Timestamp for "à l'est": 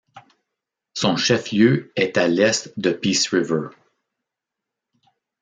2.17-2.73